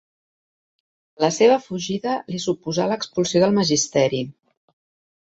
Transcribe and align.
La 1.25 1.29
seva 1.35 1.59
fugida 1.67 2.15
li 2.33 2.41
suposà 2.49 2.91
l’expulsió 2.95 3.47
del 3.47 3.57
magisteri. 3.63 4.27